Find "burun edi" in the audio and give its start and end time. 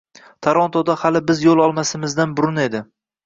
2.41-2.85